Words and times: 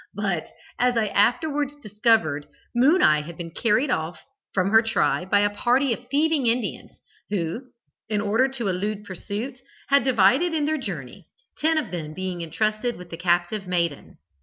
But, 0.15 0.47
as 0.79 0.97
I 0.97 1.09
afterwards 1.09 1.75
discovered,'Moon 1.75 3.03
eye' 3.03 3.21
had 3.21 3.37
been 3.37 3.51
carried 3.51 3.91
off 3.91 4.19
from 4.51 4.71
her 4.71 4.81
tribe 4.81 5.29
by 5.29 5.41
a 5.41 5.49
party 5.55 5.93
of 5.93 6.09
thieving 6.09 6.47
Indians, 6.47 6.99
who, 7.29 7.67
in 8.09 8.19
order 8.19 8.47
to 8.47 8.67
elude 8.67 9.03
pursuit, 9.03 9.61
had 9.89 10.03
divided 10.03 10.55
in 10.55 10.65
their 10.65 10.79
journey, 10.79 11.27
ten 11.59 11.77
of 11.77 11.91
them 11.91 12.15
being 12.15 12.41
entrusted 12.41 12.95
with 12.95 13.11
the 13.11 13.17
captive 13.17 13.67
maiden. 13.67 14.17